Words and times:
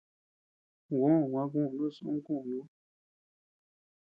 Juó 0.87 1.09
gua 1.31 1.43
kunus, 1.51 1.95
un 2.09 2.17
kunú. 2.25 2.59